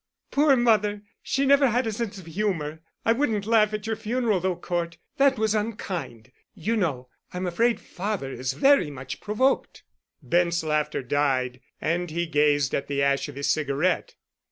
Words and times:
"Poor 0.31 0.55
mother! 0.55 1.03
She 1.21 1.45
never 1.45 1.69
had 1.69 1.85
a 1.85 1.91
sense 1.91 2.17
of 2.17 2.25
humor. 2.25 2.81
I 3.05 3.13
wouldn't 3.13 3.45
laugh 3.45 3.71
at 3.71 3.85
your 3.85 3.95
funeral, 3.95 4.39
though, 4.39 4.55
Cort. 4.55 4.97
That 5.17 5.37
was 5.37 5.53
unkind. 5.53 6.31
You 6.55 6.75
know, 6.75 7.09
I'm 7.31 7.45
afraid 7.45 7.79
father 7.79 8.31
is 8.31 8.53
very 8.53 8.89
much 8.89 9.21
provoked." 9.21 9.83
Bent's 10.23 10.63
laughter 10.63 11.03
died, 11.03 11.61
and 11.79 12.09
he 12.09 12.25
gazed 12.25 12.73
at 12.73 12.87
the 12.87 13.03
ash 13.03 13.29
of 13.29 13.35
his 13.35 13.51
cigarette. 13.51 14.15